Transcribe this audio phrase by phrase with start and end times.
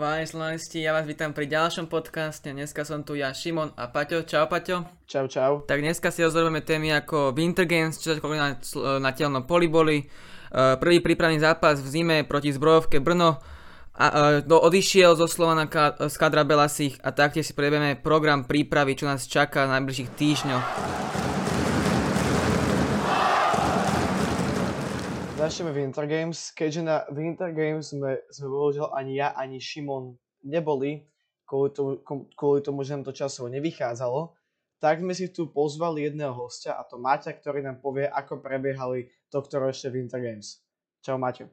[0.00, 2.48] Vážení slovanisti, ja vás vítam pri ďalšom podcaste.
[2.48, 4.24] Dneska som tu ja, Šimon a Paťo.
[4.24, 4.88] Čau, Paťo.
[5.04, 5.60] Čau, čau.
[5.68, 8.56] Tak dneska si rozhodujeme témy ako Winter Games, čo sa na,
[8.96, 13.44] na telnom poliboli, eh, prvý prípravný zápas v zime proti zbrojovke Brno,
[13.92, 18.48] a, uh, do, odišiel zo Slovana ka, z kadra Belasich a taktiež si prejdeme program
[18.48, 20.64] prípravy, čo nás čaká v najbližších týždňoch.
[25.50, 30.14] Začneme Winter Games, keďže na Winter Games sme, sme bohužiaľ ani ja, ani Šimon
[30.46, 31.02] neboli,
[31.42, 31.98] kvôli tomu,
[32.38, 34.30] kvôli tomu, že nám to časovo nevychádzalo,
[34.78, 39.10] tak sme si tu pozvali jedného hostia, a to Maťa, ktorý nám povie, ako prebiehali
[39.26, 40.62] tohto ročné Winter Games.
[41.02, 41.50] Čau Maťo.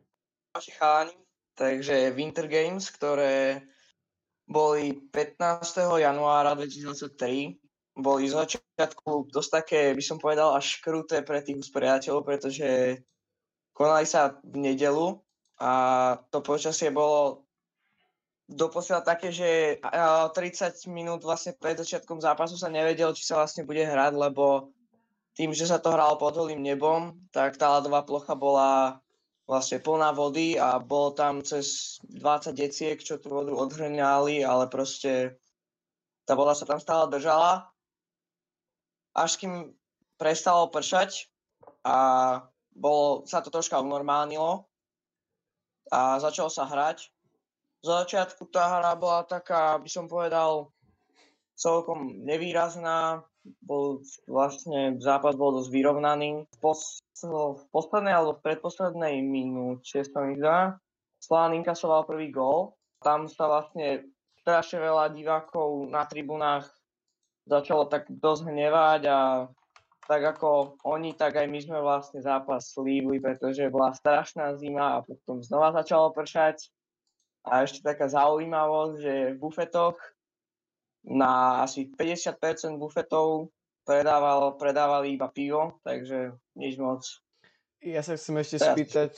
[0.54, 1.18] Čau chalani,
[1.58, 3.66] Takže Winter Games, ktoré
[4.46, 5.74] boli 15.
[5.98, 12.22] januára 2023, boli z začiatku dosť také, by som povedal, až kruté pre tých usporiadateľov,
[12.22, 13.02] pretože
[13.78, 15.22] konali sa v nedelu
[15.62, 15.72] a
[16.34, 17.46] to počasie bolo
[18.50, 20.34] doposiaľ také, že 30
[20.90, 24.74] minút vlastne pred začiatkom zápasu sa nevedel, či sa vlastne bude hrať, lebo
[25.38, 28.98] tým, že sa to hralo pod holým nebom, tak tá ľadová plocha bola
[29.46, 35.38] vlastne plná vody a bolo tam cez 20 deciek, čo tú vodu odhrňali, ale proste
[36.26, 37.70] tá voda sa tam stále držala.
[39.14, 39.72] Až kým
[40.18, 41.30] prestalo pršať
[41.86, 41.98] a
[42.78, 44.64] bolo, sa to troška unormálnilo
[45.90, 47.10] a začalo sa hrať.
[47.82, 50.70] Za začiatku tá hra bola taká, by som povedal,
[51.58, 53.26] celkom nevýrazná,
[53.64, 56.46] bol vlastne zápas bol dosť vyrovnaný.
[56.46, 60.78] V, pos, v poslednej alebo v predposlednej minúte sa mi zdá,
[61.18, 62.78] Slán inkasoval prvý gól.
[63.02, 64.06] Tam sa vlastne
[64.42, 66.70] strašne veľa divákov na tribunách
[67.48, 69.20] začalo tak dosť hnevať a
[70.08, 75.04] tak ako oni, tak aj my sme vlastne zápas slívli, pretože bola strašná zima a
[75.04, 76.72] potom znova začalo pršať.
[77.48, 80.00] A ešte taká zaujímavosť, že v bufetoch
[81.08, 82.40] na asi 50%
[82.80, 83.52] bufetov
[83.88, 87.04] predával, predávali iba pivo, takže nič moc.
[87.80, 89.12] Ja sa chcem ešte Teraz spýtať,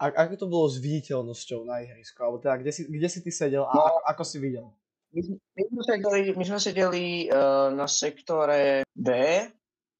[0.00, 2.16] a, ako to bolo s viditeľnosťou na ihrisku?
[2.24, 4.66] Alebo teda, kde si, kde si ty sedel a no, ako, ako si videl?
[5.12, 9.10] My, my sme sedeli, my sme sedeli uh, na sektore B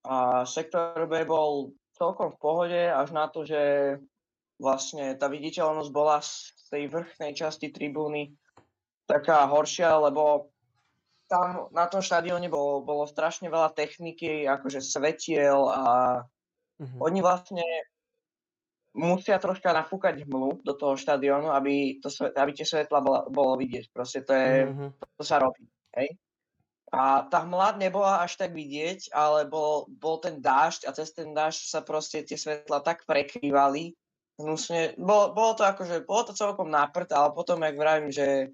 [0.04, 3.96] a sektor B bol celkom v pohode až na to, že
[4.56, 8.32] vlastne tá viditeľnosť bola z tej vrchnej časti tribúny
[9.04, 10.52] taká horšia, lebo
[11.30, 15.82] tam na tom štadióne bolo, bolo strašne veľa techniky, akože svetiel a
[16.24, 16.98] uh-huh.
[16.98, 17.64] oni vlastne
[18.94, 23.94] musia troška nafúkať hmlu do toho štadiónu, aby, to, aby tie svetla bolo, bolo vidieť.
[23.94, 24.66] Proste to, je,
[24.98, 25.62] to, to sa robí.
[25.94, 26.18] Hej?
[26.90, 31.30] A tá hmla nebola až tak vidieť, ale bol, bol ten dážď a cez ten
[31.30, 33.94] dážď sa proste tie svetla tak prekrývali.
[34.42, 34.98] Hnusne.
[34.98, 38.50] Bolo, bolo to akože, bolo to celkom náprd, ale potom, jak vravím, že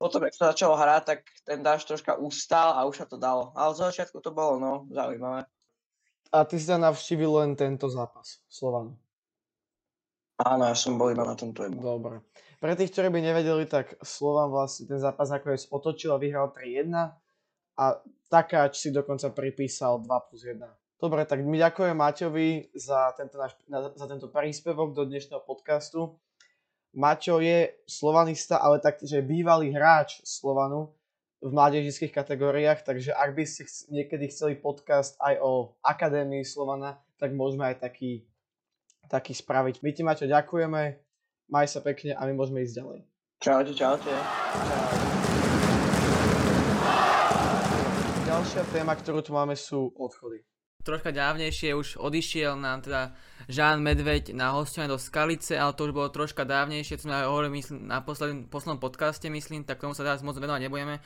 [0.00, 3.52] potom, ak sa začalo hrať, tak ten dáž troška ustal a už sa to dalo.
[3.52, 5.44] Ale z začiatku to bolo, no, zaujímavé.
[6.32, 8.96] A ty si sa navštívil len tento zápas, Slovan.
[10.40, 11.84] Áno, ja som bol iba na tomto jednom.
[12.00, 12.24] Dobre.
[12.58, 17.23] Pre tých, ktorí by nevedeli, tak Slovan vlastne ten zápas nakoniec otočil a vyhral 3-1
[17.78, 17.98] a
[18.30, 20.58] Takáč si dokonca pripísal 2 plus 1.
[20.98, 23.54] Dobre, tak my ďakujeme Maťovi za tento, náš,
[23.94, 26.16] za tento príspevok do dnešného podcastu.
[26.94, 30.94] Maťo je slovanista, ale taktiež aj bývalý hráč Slovanu
[31.44, 37.36] v mládežických kategóriách, takže ak by ste niekedy chceli podcast aj o Akadémii Slovana, tak
[37.36, 38.24] môžeme aj taký,
[39.12, 39.84] taký spraviť.
[39.84, 40.82] My ti Maťo ďakujeme,
[41.52, 43.00] maj sa pekne a my môžeme ísť ďalej.
[43.44, 44.14] Čaute, čaute.
[48.54, 50.46] Ďalšia téma, ktorú tu máme sú odchody.
[50.86, 53.10] Troška dávnejšie už odišiel nám teda
[53.50, 57.58] Žán Medveď na hostovanie do Skalice, ale to už bolo troška dávnejšie, to sme hovorili
[57.58, 61.02] myslím, na poslednom, poslednom podcaste, myslím, tak tomu sa teraz moc venovať nebudeme.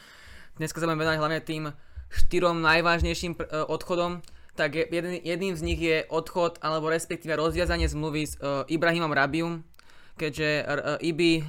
[0.61, 1.73] Dneska sa budeme venovať hlavne tým
[2.13, 4.21] štyrom najvážnejším pr- e, odchodom,
[4.53, 9.65] tak jedný, jedným z nich je odchod alebo respektíve rozviazanie zmluvy s uh, Ibrahimom Rabium,
[10.21, 10.69] keďže uh,
[11.01, 11.49] Ibi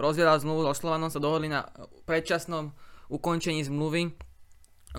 [0.00, 1.68] rozviazal zmluvu so Slovanom, sa dohodli na
[2.08, 2.72] predčasnom
[3.12, 4.32] ukončení zmluvy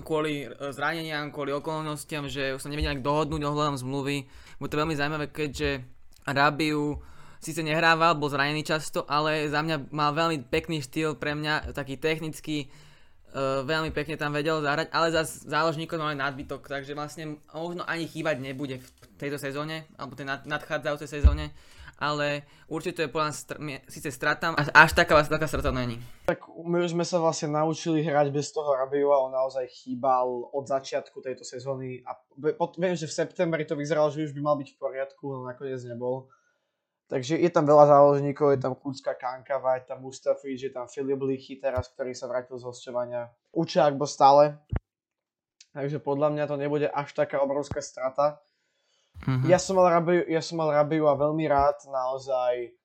[0.03, 4.27] kvôli e, zraneniam, kvôli okolnostiam, že už sa nevedia dohodnúť ohľadom zmluvy.
[4.59, 5.85] Bude to veľmi zaujímavé, keďže
[6.25, 6.99] Rabiu
[7.39, 12.01] síce nehrával, bol zranený často, ale za mňa mal veľmi pekný štýl pre mňa, taký
[12.01, 12.73] technický,
[13.37, 18.09] uh, veľmi pekne tam vedel zahrať, ale za záložníkov mali nadbytok, takže vlastne možno ani
[18.09, 18.89] chýbať nebude v
[19.21, 21.53] tejto sezóne, alebo tej nadchádzajúcej sezóne
[21.95, 25.99] ale určite je podľa str- síce strata, až, až taká, taká strata není.
[26.27, 30.27] Tak my už sme sa vlastne naučili hrať bez toho Rabiu a on naozaj chýbal
[30.51, 32.17] od začiatku tejto sezóny a
[32.75, 35.79] viem, že v septembri to vyzeralo, že už by mal byť v poriadku, no nakoniec
[35.87, 36.27] nebol.
[37.05, 41.21] Takže je tam veľa záložníkov, je tam Kucka Kankava, je tam Mustafi, je tam Filip
[41.21, 43.29] Lichy teraz, ktorý sa vrátil z hostovania.
[43.53, 44.57] Učák bol stále.
[45.69, 48.41] Takže podľa mňa to nebude až taká obrovská strata.
[49.23, 49.47] Mm-hmm.
[49.47, 52.75] Ja, som mal Rabiu, ja som mal Rabiu a veľmi rád naozaj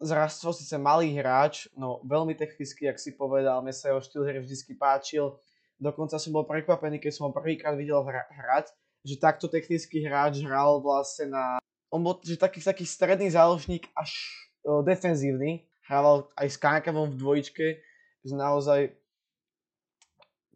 [0.00, 4.38] zrastol síce malý hráč, no veľmi technicky, ak si povedal, mne sa jeho štýl hry
[4.40, 5.36] vždy páčil.
[5.76, 8.72] Dokonca som bol prekvapený, keď som ho prvýkrát videl hrať,
[9.04, 14.10] že takto technický hráč hral vlastne na on bol že taký, taký stredný záložník až
[14.66, 15.64] o, defenzívny.
[15.86, 17.66] Hrával aj s Kankavom v dvojičke.
[18.26, 18.80] Že naozaj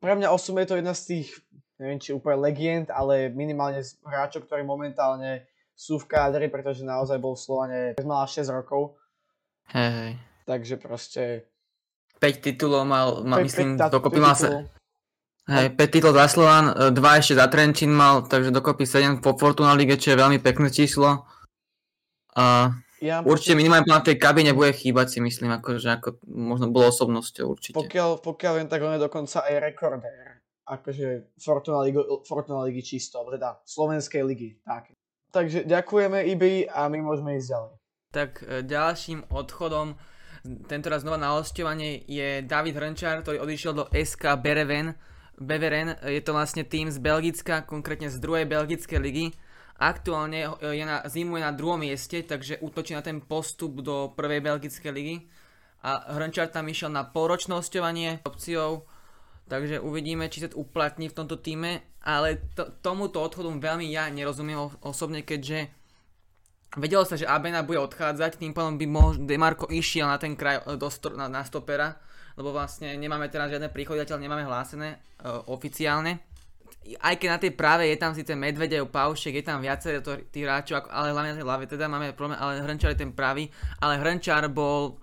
[0.03, 1.29] pre mňa osobne je to jedna z tých,
[1.81, 7.33] neviem či úplne legend, ale minimálne hráčov, ktorí momentálne sú v kádri, pretože naozaj bol
[7.33, 9.01] v Slovane mal 6 rokov.
[9.73, 10.13] Hej, hej.
[10.45, 11.23] Takže proste...
[12.21, 14.69] 5 titulov mal, mal 5, myslím, 5, dokopy mal sa...
[15.49, 19.41] Hej, 5 titulov za Slovan, 2 e, ešte za Trenčín mal, takže dokopy 7 po
[19.41, 21.25] Fortuna Lige, čo je veľmi pekné číslo.
[22.37, 26.93] A ja, určite minimálne na tej kabine bude chýbať si myslím, akože ako možno bolo
[26.93, 27.81] osobnosťou určite.
[27.81, 30.30] Pokiaľ, pokiaľ viem, tak on je dokonca aj rekordér.
[30.71, 34.63] Akože Fortuna, Ligu, Fortuna Ligy čisto, teda Slovenskej ligy.
[34.63, 34.95] Tak.
[35.31, 37.73] Takže ďakujeme IBI a my môžeme ísť ďalej.
[38.11, 39.99] Tak e, ďalším odchodom
[40.67, 44.97] tentoraz znova na hostovanie je David Hrnčár, ktorý odišiel do SK Bereven
[45.41, 49.33] Beveren, je to vlastne tým z Belgicka, konkrétne z druhej belgickej ligy.
[49.81, 54.93] Aktuálne je na, zimuje na druhom mieste, takže útočí na ten postup do prvej belgickej
[54.93, 55.17] ligy.
[55.81, 58.85] A Hrnčar tam išiel na polročnosťovanie opciou,
[59.51, 61.83] takže uvidíme, či sa uplatní v tomto týme.
[62.01, 65.69] Ale to, tomuto odchodu veľmi ja nerozumiem osobne, keďže
[66.79, 70.65] vedelo sa, že Abena bude odchádzať, tým pádom by mohol Demarko išiel na ten kraj
[70.79, 70.89] do,
[71.19, 71.99] na, na stopera
[72.41, 76.25] lebo vlastne nemáme teraz žiadne príchody, zatiaľ nemáme hlásené uh, oficiálne.
[77.05, 80.01] Aj keď na tej práve je tam síce Medvedev, Paušek, je tam viacej
[80.33, 83.53] tých hráčov, ale hlavne na tej hlave teda máme problém, ale Hrnčar je ten pravý,
[83.85, 84.97] ale Hrnčar bol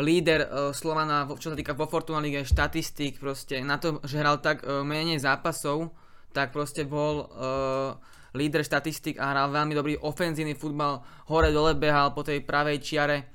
[0.00, 4.40] líder uh, Slovana, čo sa týka vo Fortuna Lige, štatistik, proste na to, že hral
[4.40, 5.92] tak uh, menej zápasov,
[6.32, 7.98] tak proste bol uh,
[8.32, 13.32] líder štatistik a hral veľmi dobrý ofenzívny futbal, hore dole behal po tej pravej čiare,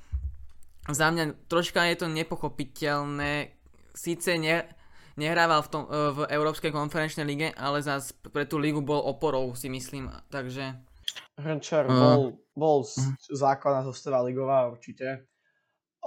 [0.88, 3.52] za mňa troška je to nepochopiteľné.
[3.92, 4.64] Síce ne,
[5.20, 9.52] nehrával v, tom, e, v Európskej konferenčnej lige, ale zás pre tú ligu bol oporou,
[9.52, 10.08] si myslím.
[10.32, 10.80] Takže...
[11.36, 11.92] Hrnčar uh.
[11.92, 12.22] bol,
[12.56, 13.04] bol uh.
[13.28, 15.28] základná zostava ligová určite.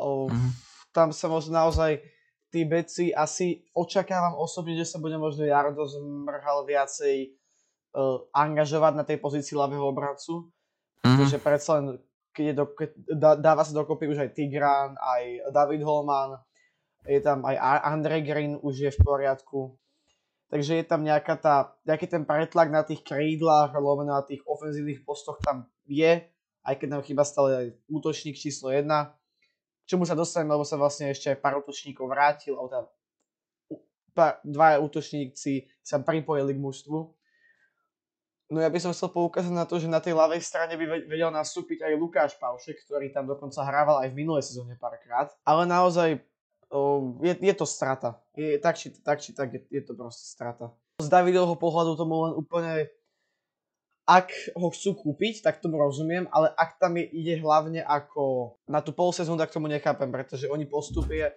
[0.02, 0.34] Uh.
[0.92, 2.02] Tam sa možno naozaj
[2.52, 7.32] tí beci asi očakávam osobne, že sa bude možno Jardo zmrhal viacej
[7.96, 10.52] uh, angažovať na tej pozícii ľavého obrancu.
[10.52, 11.16] Uh-huh.
[11.16, 11.86] Pretože predsa len
[12.36, 16.40] keď, je do, keď dá, dáva sa dokopy už aj Tigran, aj David Holman,
[17.08, 19.76] je tam aj Andre Green už je v poriadku.
[20.52, 21.56] Takže je tam nejaká tá,
[21.88, 26.28] nejaký ten pretlak na tých krídlach, alebo na tých ofenzívnych postoch tam je,
[26.68, 28.84] aj keď nám chýba stále aj útočník číslo 1.
[29.90, 32.86] Čomu sa dostaneme, lebo sa vlastne ešte aj pár útočníkov vrátil, alebo tam
[34.44, 37.00] dvaja útočníci sa pripojili k mužstvu.
[38.52, 41.32] No ja by som chcel poukázať na to, že na tej ľavej strane by vedel
[41.32, 45.32] nastúpiť aj Lukáš Paušek, ktorý tam dokonca hrával aj v minulej sezóne párkrát.
[45.48, 46.20] Ale naozaj
[46.68, 48.20] o, je, je to strata.
[48.36, 50.76] Je, tak, či, tak či tak je, je to proste strata.
[51.00, 52.92] Z Davidovho pohľadu tomu len úplne
[54.06, 58.82] ak ho chcú kúpiť, tak tomu rozumiem, ale ak tam je, ide hlavne ako na
[58.82, 61.32] tú polsezónu, tak tomu nechápem, pretože oni postupia,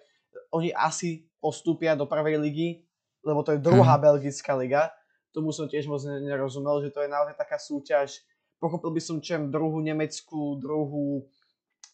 [0.49, 2.83] oni asi postupia do prvej ligy,
[3.21, 4.01] lebo to je druhá mm.
[4.01, 4.89] belgická liga
[5.35, 8.23] tomu som tiež moc nerozumel, že to je naozaj taká súťaž.
[8.55, 11.27] Pochopil by som čem druhú nemeckú, druhú,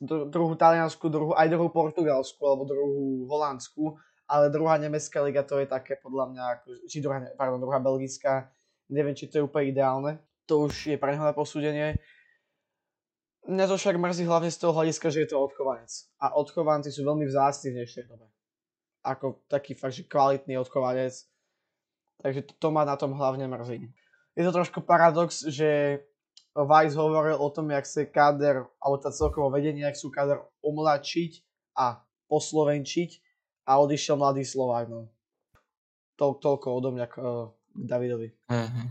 [0.05, 3.97] druhú taliansku, druhú, aj druhú portugalskú alebo druhú holandskú,
[4.29, 8.53] ale druhá nemecká liga to je také podľa mňa, ako, či druhá, pardon, druhá belgická,
[8.93, 10.11] neviem, či to je úplne ideálne.
[10.51, 11.95] To už je pre neho na posúdenie.
[13.47, 15.89] Mňa to však mrzí hlavne z toho hľadiska, že je to odchovanec.
[16.19, 18.27] A odchovanci sú veľmi vzácni v dnešnej dobe.
[19.01, 21.31] Ako taký fakt, že kvalitný odchovanec
[22.21, 23.89] Takže to, to ma na tom hlavne mrzí.
[24.37, 25.99] Je to trošku paradox, že
[26.53, 31.41] Weiss hovoril o tom, jak sa káder, alebo tá celkovo vedenie, jak sú káder omlačiť
[31.75, 33.09] a poslovenčiť
[33.65, 34.85] a odišiel mladý Slovák.
[34.87, 35.09] No.
[36.21, 38.29] To, toľko odo mňa k, uh, Davidovi.
[38.51, 38.85] Uh-huh.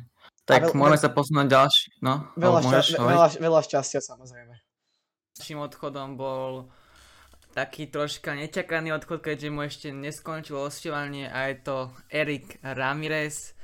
[0.51, 1.87] Tak veľ, môžeme sa posunúť ďalší.
[2.03, 4.55] No, veľa, šťa, veľa, veľa šťastia samozrejme.
[5.39, 6.69] Ďalším odchodom bol
[7.55, 11.77] taký troška nečakaný odchod, keďže mu ešte neskončilo osťovanie a je to
[12.11, 13.55] Erik Ramirez.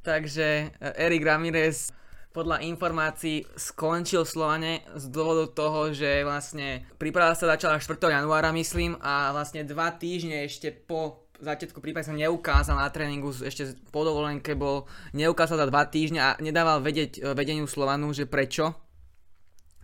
[0.00, 1.92] Takže e, Erik Ramirez
[2.36, 7.96] podľa informácií skončil v Slovane z dôvodu toho, že vlastne príprava sa začala 4.
[7.96, 13.76] januára myslím a vlastne dva týždne ešte po začiatku prípravy sa neukázal na tréningu, ešte
[13.92, 18.72] po dovolenke bol, neukázal za dva týždne a nedával vedieť e, vedeniu Slovanu, že prečo.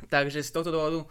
[0.09, 1.05] Takže z tohto dôvodu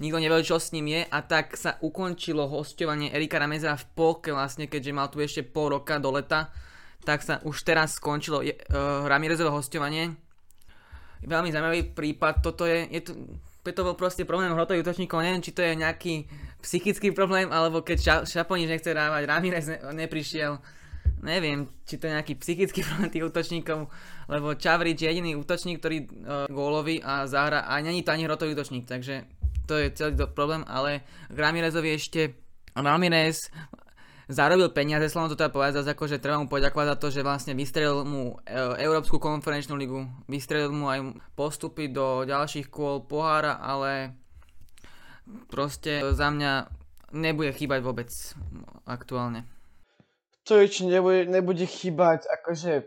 [0.00, 4.32] nikto nevedel, čo s ním je a tak sa ukončilo hostovanie Erika Rameza v polke
[4.32, 6.48] vlastne, keďže mal tu ešte pol roka do leta,
[7.04, 8.48] tak sa už teraz skončilo uh,
[9.04, 10.16] Ramirezové hostovanie.
[11.20, 13.12] Veľmi zaujímavý prípad, toto je, je to,
[13.60, 16.14] to bol proste problém hrotových útočníkov, neviem, či to je nejaký
[16.64, 20.56] psychický problém, alebo keď Šaponič nechce dávať, Ramirez ne, neprišiel,
[21.20, 23.92] neviem, či to je nejaký psychický problém tých útočníkov,
[24.32, 26.08] lebo Čavrič je jediný útočník, ktorý uh,
[26.48, 29.28] gólový a zahra a není to ani hrotový útočník, takže
[29.68, 32.20] to je celý problém, ale k Ramirezovi ešte
[32.74, 33.52] Ramirez
[34.30, 37.26] zarobil peniaze, slovom to teda povedať zase ako, že treba mu poďakovať za to, že
[37.26, 43.58] vlastne vystrelil mu e, Európsku konferenčnú ligu, vystrelil mu aj postupy do ďalších kôl pohára,
[43.58, 44.14] ale
[45.50, 46.70] proste za mňa
[47.12, 48.10] nebude chýbať vôbec
[48.86, 49.44] aktuálne.
[50.46, 52.86] To je, či nebude, nebude chýbať, akože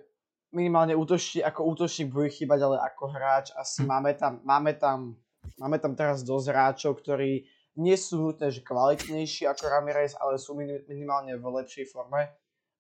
[0.56, 5.20] minimálne útočník, ako útočník bude chýbať, ale ako hráč asi máme tam, máme tam
[5.60, 10.54] Máme tam teraz dosť hráčov, ktorí nie sú nutné, že kvalitnejší ako Ramirez, ale sú
[10.88, 12.30] minimálne v lepšej forme.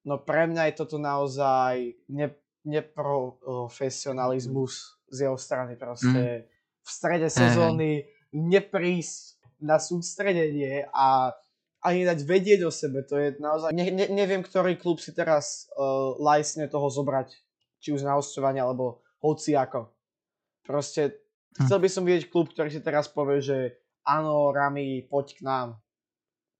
[0.05, 2.29] No pre mňa je toto naozaj ne,
[2.67, 5.75] neprofesionalizmus z jeho strany.
[5.79, 6.45] Proste mm.
[6.83, 11.31] v strede sezóny neprísť na sústredenie a
[11.83, 13.03] ani dať vedieť o sebe.
[13.07, 13.73] To je naozaj...
[13.75, 17.35] Ne, ne, neviem, ktorý klub si teraz uh, lajsne toho zobrať.
[17.83, 19.91] Či už na hostovanie, alebo hoci ako.
[20.63, 21.19] Proste.
[21.53, 25.67] Chcel by som vidieť klub, ktorý si teraz povie, že áno, Rami, poď k nám.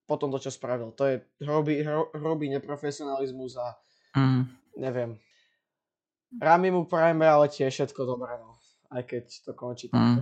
[0.03, 0.91] Po tom to, čo spravil.
[0.99, 1.79] To je hrobý,
[2.11, 3.67] hrobý neprofesionalizmus a
[4.19, 4.43] mm.
[4.83, 5.15] neviem.
[6.33, 8.57] Rami mu prajeme, ale tiež všetko dobré, no.
[8.91, 10.21] Aj keď to končí mm.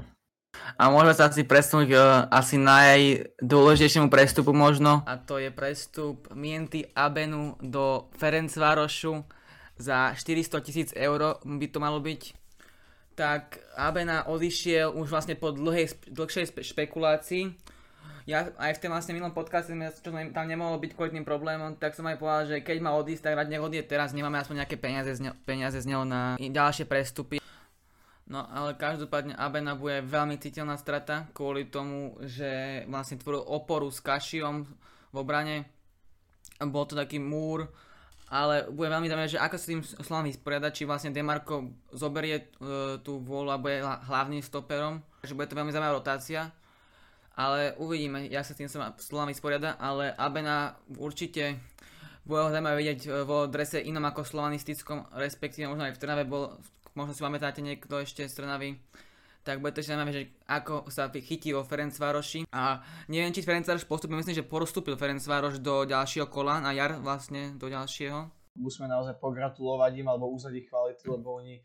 [0.78, 5.00] A môžeme sa asi presunúť uh, asi najdôležitejšiemu prestupu možno.
[5.08, 9.24] A to je prestup Mienty Abenu do Ferencvárošu
[9.80, 12.41] za 400 tisíc eur by to malo byť
[13.22, 17.54] tak Abena odišiel už vlastne po dlhej, dlhšej špekulácii.
[18.26, 19.70] Ja aj v tom vlastne milom podcaste,
[20.02, 23.30] čo tam nemohlo byť kvôli tým problémom, tak som aj povedal, že keď má odísť,
[23.30, 26.90] tak nech odíde teraz, nemáme aspoň nejaké peniaze z, ne- peniaze z neho na ďalšie
[26.90, 27.38] prestupy.
[28.26, 34.02] No ale každopádne Abena bude veľmi citeľná strata kvôli tomu, že vlastne tvoril oporu s
[34.02, 34.66] Kašiom
[35.14, 35.70] v obrane.
[36.58, 37.70] Bol to taký múr,
[38.32, 42.96] ale bude veľmi zaujímavé, že ako sa tým slovám vysporiadať, či vlastne Demarko zoberie uh,
[43.04, 46.48] tú vôľu a bude hlavným stoperom, že bude to veľmi zaujímavá rotácia,
[47.36, 51.60] ale uvidíme, jak sa tým slovám vysporiada, ale Abena určite
[52.24, 56.24] bude ho zaujímavé vidieť e, vo drese inom ako slovanistickom, respektíve možno aj v Trnave
[56.28, 56.54] bol,
[56.94, 58.78] možno si pamätáte niekto ešte z Trnavy,
[59.42, 62.46] tak bude to zaujímavé, že ako sa chytí vo Ferencvároši.
[62.54, 67.58] A neviem, či Ferencvároš postupil, myslím, že postupil Ferencvároš do ďalšieho kola, na jar vlastne
[67.58, 68.30] do ďalšieho.
[68.62, 71.64] Musíme naozaj pogratulovať im alebo uznať ich kvalitu, lebo oni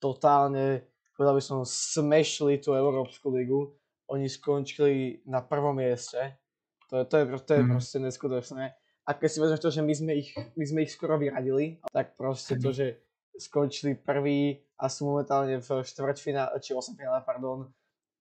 [0.00, 3.76] totálne, povedal by som, smešli tú Európsku ligu.
[4.08, 6.40] Oni skončili na prvom mieste.
[6.88, 7.68] To, to je, to je mm.
[7.68, 8.64] proste neskutočné.
[9.04, 12.16] A keď si vezmeš to, že my sme ich, my sme ich skoro vyradili, tak
[12.16, 13.00] proste to, že
[13.36, 17.66] skončili prvý a sú momentálne v štvrťfinále, či 8 finále, pardon,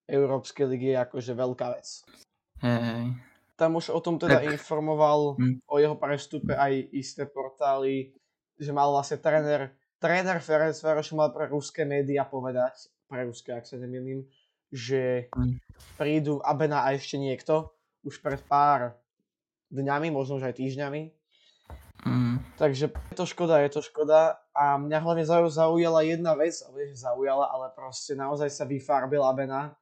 [0.10, 1.88] Európskej ligy je akože veľká vec.
[2.66, 3.14] Hej.
[3.58, 4.54] Tam už o tom teda tak.
[4.58, 5.66] informoval hm.
[5.70, 8.14] o jeho prestupe aj isté portály,
[8.58, 13.70] že mal vlastne tréner, tréner Ferenc Varoš mal pre ruské médiá povedať, pre ruské, ak
[13.70, 14.26] sa nemýlim,
[14.74, 15.62] že hm.
[15.98, 17.70] prídu Abena a ešte niekto
[18.02, 18.98] už pred pár
[19.70, 21.18] dňami, možno už aj týždňami,
[22.06, 22.40] Mm.
[22.58, 27.06] Takže je to škoda, je to škoda a mňa hlavne zaujala jedna vec, ale že
[27.06, 29.78] zaujala, ale proste naozaj sa vyfarbil Abena,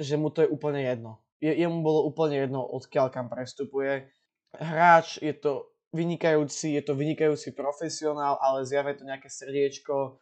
[0.00, 1.20] že mu to je úplne jedno.
[1.44, 4.08] Je, jemu bolo úplne jedno, odkiaľ kam prestupuje.
[4.56, 10.16] Hráč je to vynikajúci, je to vynikajúci profesionál, ale zjavuje to nejaké srdiečko,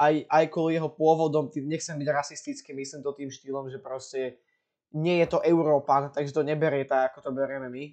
[0.00, 4.40] aj, aj kvôli jeho pôvodom, tým, nechcem byť rasistický, myslím to tým štýlom, že proste
[4.96, 7.84] nie je to Európan, takže to neberie tak, ako to berieme my.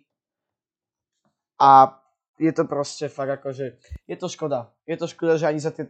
[1.59, 1.91] A
[2.37, 3.65] je to proste fakt akože,
[4.05, 4.69] je to škoda.
[4.85, 5.89] Je to škoda, že ani za tie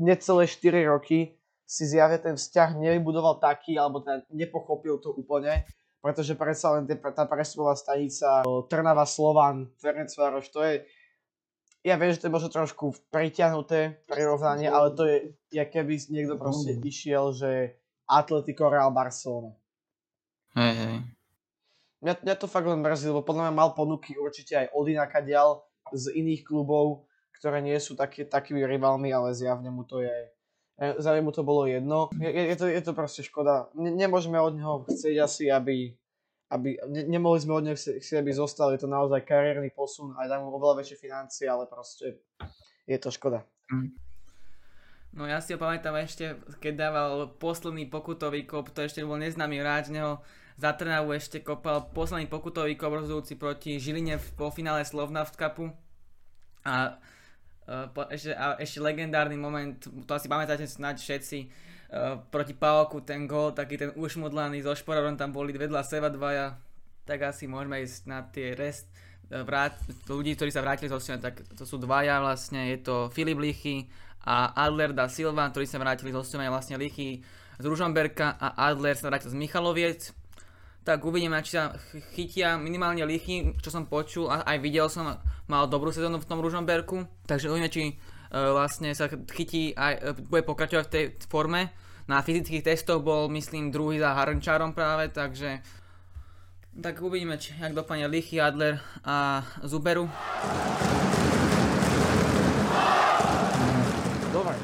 [0.00, 1.36] necelé 4 roky
[1.68, 5.64] si zjavne ten vzťah nevybudoval taký, alebo ten nepochopil to úplne,
[6.04, 10.84] pretože predsa len tá presová stanica Trnava Slovan, Ferencvároš, to je,
[11.82, 15.16] ja viem, že to je možno trošku priťahnuté prirovnanie, ale to je,
[15.54, 19.56] ja keby niekto proste išiel, že Atletico Real Barcelona.
[20.52, 20.96] Hej, hej.
[22.02, 25.22] Mňa, mňa to fakt len mrzí, lebo podľa mňa mal ponuky určite aj od inaka
[25.22, 27.06] ďal, z iných klubov,
[27.38, 30.32] ktoré nie sú taký, takými rivalmi, ale zjavne mu to je
[30.98, 32.10] zjavne mu to bolo jedno.
[32.18, 33.70] Je, je, to, je to proste škoda.
[33.78, 35.94] Ne, nemôžeme od neho chcieť asi, aby,
[36.50, 38.74] aby ne, nemohli sme od neho chcieť, aby zostal.
[38.74, 42.18] Je to naozaj kariérny posun, aj dá mu oveľa väčšie financie, ale proste
[42.88, 43.46] je to škoda.
[43.70, 43.94] Mm.
[45.12, 49.60] No ja si ho pamätám ešte, keď dával posledný pokutový kop, to ešte bol neznámy
[49.60, 50.24] hráč, neho
[50.56, 55.72] za Trnavu ešte kopal posledný pokutový kop rozhodujúci proti Žiline v finále Slovnaft Cupu.
[56.62, 56.96] A,
[57.90, 63.26] po, ešte, a ešte legendárny moment, to asi pamätáte snáď všetci, uh, proti Paoku ten
[63.26, 66.54] gól, taký ten ušmudlaný so Šporovým, tam boli vedľa seba dvaja,
[67.02, 68.86] tak asi môžeme ísť na tie rest,
[69.32, 69.72] vrát,
[70.06, 73.88] ľudí, ktorí sa vrátili z hostovania, tak to sú dvaja vlastne, je to Filip Lichy
[74.28, 77.24] a Adler da Silva, ktorí sa vrátili z hostovania vlastne Lichy
[77.56, 80.12] z Ružomberka a Adler sa vrátil z Michaloviec.
[80.82, 81.78] Tak uvidíme, či sa
[82.10, 85.14] chytia minimálne Lichy, čo som počul a aj videl som,
[85.46, 90.18] mal dobrú sezónu v tom Ružomberku, takže uvidíme, či uh, vlastne sa chytí aj, uh,
[90.26, 91.70] bude pokračovať v tej forme.
[92.10, 95.62] Na fyzických testoch bol, myslím, druhý za Harnčárom práve, takže
[96.74, 100.10] tak uvidíme, či, jak dopadne Lichy, Adler a Zuberu.
[104.34, 104.58] Dobre,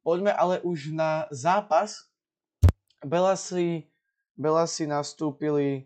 [0.00, 2.08] poďme ale už na zápas,
[3.04, 3.89] Belasi,
[4.40, 5.84] Belasi nastúpili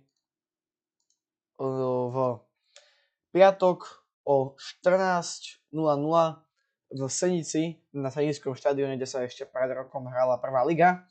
[1.58, 2.16] v
[3.34, 5.74] piatok o 14.00
[6.94, 11.02] v Senici na Senickom štadióne, kde sa ešte pred rokom hrala prvá liga.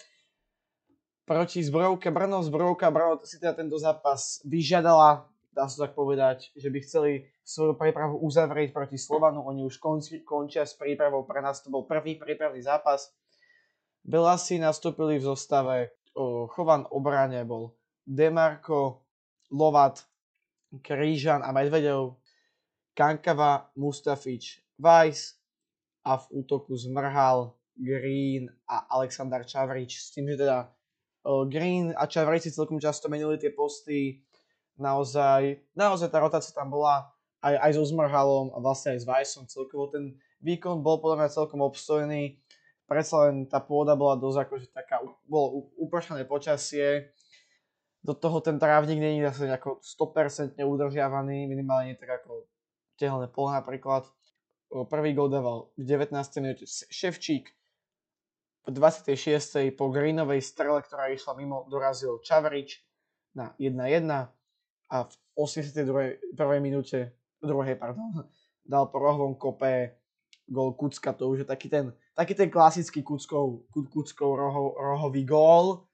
[1.27, 2.39] Proti Zbrojovke Brno.
[2.39, 7.75] Zbrojovka Brno si teda tento zápas vyžiadala, dá sa tak povedať, že by chceli svoju
[7.75, 9.43] prípravu uzavrieť proti Slovanu.
[9.43, 13.11] Oni už konci, končia s prípravou, pre nás to bol prvý prípravný zápas
[14.03, 17.73] Belasi nastúpili v zostave Chovan obrane bol
[18.05, 19.01] Demarko,
[19.49, 20.05] Lovat,
[20.81, 22.17] Krížan a Medvedev,
[22.93, 25.37] Kankava, Mustafič, Weiss
[26.05, 29.97] a v útoku zmrhal Green a Aleksandar Čavrič.
[29.97, 30.69] S tým, že teda
[31.49, 34.21] Green a Čavrič si celkom často menili tie posty.
[34.77, 37.09] Naozaj, naozaj tá rotácia tam bola
[37.41, 39.45] aj, aj so Zmrhalom a vlastne aj s Weissom.
[39.45, 42.41] Celkovo ten výkon bol podľa mňa celkom obstojný
[42.85, 47.13] predsa len tá pôda bola dosť akože taká, bolo upršané počasie,
[48.03, 52.43] do toho ten trávnik není zase nejako 100% udržiavaný, minimálne tak ako
[52.99, 54.03] tehelné pole napríklad.
[54.91, 56.11] Prvý gol dával v 19.
[56.43, 57.47] minúte Ševčík,
[58.63, 59.75] v 26.
[59.75, 62.83] po Greenovej strele, ktorá išla mimo, dorazil Čavrič
[63.35, 64.07] na 1-1
[64.91, 66.35] a v 82.
[66.35, 68.27] prvej minúte, druhej, pardon,
[68.71, 69.95] dal po rohovom kope
[70.47, 75.85] gol Kucka, to už je taký ten, taký ten klasický Kuckov, Kuckov roho, rohový gól,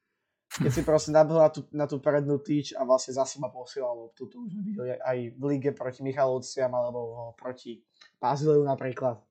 [0.49, 3.93] keď si proste nabehol na tú, na tú prednú týč a vlastne za seba posielal
[3.93, 4.25] loptu.
[4.27, 7.85] To už sme videli aj v lige proti Michalovciam alebo proti
[8.17, 9.21] Pazileu napríklad.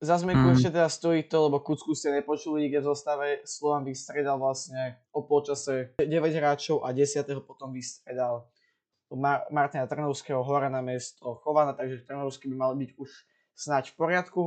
[0.00, 0.56] Za zmenku mm.
[0.56, 3.26] ešte teda stojí to, lebo Kucku ste nepočuli nikde v zostave.
[3.44, 6.08] Slovan vystredal vlastne o polčase 9
[6.40, 7.20] hráčov a 10.
[7.44, 8.48] potom vystredal
[9.12, 13.10] Mar- Martina Trnovského hora na mesto Chovana, takže Trnovský by mal byť už
[13.52, 14.42] snáď v poriadku.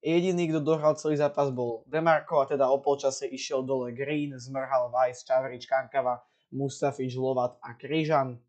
[0.00, 4.88] Jediný, kto dohral celý zápas bol Demarko a teda o polčase išiel dole Green, Zmrhal,
[4.88, 6.24] Weiss, Čavrič, Kankava,
[6.56, 8.40] Mustafič, Lovat a Kryžan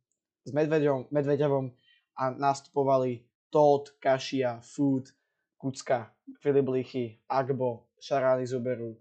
[0.48, 1.68] s Medvedevom, Medvedevom
[2.16, 5.12] a nastupovali Todd, Kašia, Food,
[5.60, 6.08] Kucka,
[6.40, 8.96] Filip Lichy, Agbo, Šarány Zuberu,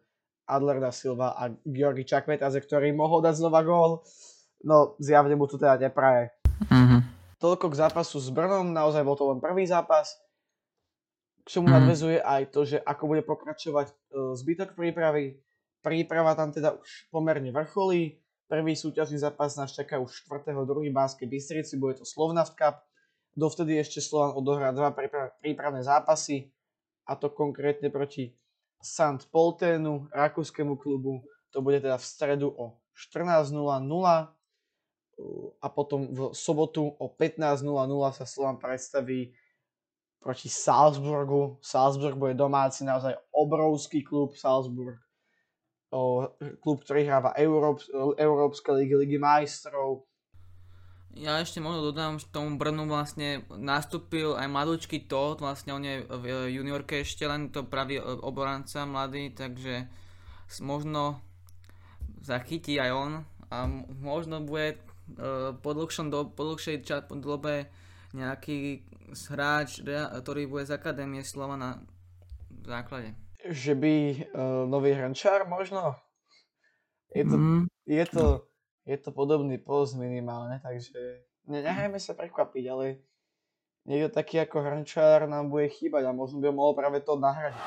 [0.51, 4.03] Adler da Silva a Georgi Čakvetaze, ktorý mohol dať znova gól.
[4.67, 6.35] No, zjavne mu to teda nepraje.
[6.67, 7.01] Mm-hmm.
[7.39, 10.19] Toľko k zápasu s Brnom, naozaj bol to len prvý zápas
[11.51, 11.75] čomu mm.
[11.75, 15.43] nadvezuje aj to, že ako bude pokračovať uh, zbytok prípravy.
[15.83, 18.23] Príprava tam teda už pomerne vrcholí.
[18.47, 20.55] Prvý súťažný zápas nás čaká už 4.
[20.67, 22.83] druhý Banskej Bystrici, bude to Slovnaft Cup.
[23.35, 24.91] Dovtedy ešte Slovan odohrá dva
[25.39, 26.51] prípravné zápasy,
[27.11, 28.31] a to konkrétne proti
[28.79, 31.27] Sant Polténu, rakúskému klubu.
[31.51, 33.51] To bude teda v stredu o 14.00
[35.61, 37.67] a potom v sobotu o 15.00
[38.17, 39.35] sa Slovan predstaví
[40.21, 41.59] proti Salzburgu.
[41.65, 45.01] Salzburg bude domáci, naozaj obrovský klub Salzburg.
[45.91, 46.31] O,
[46.63, 50.07] klub, ktorý hráva Európs- Európske ligy, ligy majstrov.
[51.19, 56.07] Ja ešte možno dodám, že tomu Brnu vlastne nastúpil aj mladúčky Todd, vlastne on je
[56.07, 59.91] v juniorke ešte len to pravý oboranca mladý, takže
[60.63, 61.19] možno
[62.23, 63.13] zachytí aj on
[63.51, 63.67] a
[63.99, 64.79] možno bude
[65.19, 67.03] uh, po, dlhšom do, po dlhšej ča,
[68.11, 68.87] nejaký
[69.31, 69.83] hráč,
[70.23, 71.83] ktorý bude z Akadémie slova na
[72.67, 73.15] základe.
[73.41, 75.97] Že by uh, nový hrančár možno?
[77.11, 77.63] Je to, mm.
[77.91, 78.47] je, to,
[78.87, 83.03] je to podobný post minimálne, takže ne, nehajme sa prekvapiť, ale
[83.89, 87.67] niekto taký ako hrančár nám bude chýbať a možno by ho mohol práve to nahradiť.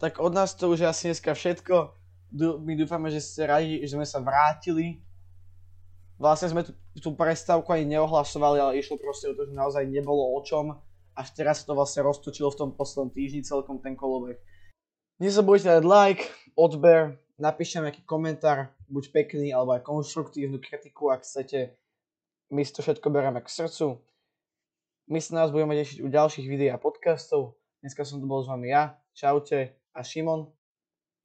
[0.00, 1.99] Tak od nás to už asi dneska všetko
[2.34, 5.02] my dúfame, že ste radi, že sme sa vrátili.
[6.20, 10.36] Vlastne sme tú, tú prestávku ani neohlasovali, ale išlo proste o to, že naozaj nebolo
[10.36, 10.76] o čom.
[11.16, 14.38] Až teraz sa to vlastne roztočilo v tom poslednom týždni celkom ten kolobeh.
[15.20, 16.24] Nezabudnite dať like,
[16.56, 21.76] odber, napíšte nejaký komentár, buď pekný, alebo aj konštruktívnu kritiku, ak chcete.
[22.52, 24.00] My si to všetko bereme k srdcu.
[25.10, 27.58] My sa nás budeme tešiť u ďalších videí a podcastov.
[27.80, 30.52] Dneska som tu bol s vami ja, čaute a Šimon.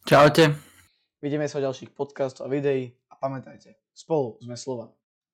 [0.07, 0.74] Čaute.
[1.23, 4.91] Vidíme sa v ďalších podcastov a videí a pamätajte, spolu sme Slovan.